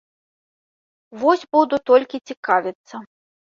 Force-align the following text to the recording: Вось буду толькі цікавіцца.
Вось 1.25 1.45
буду 1.53 1.75
толькі 1.91 2.23
цікавіцца. 2.33 2.95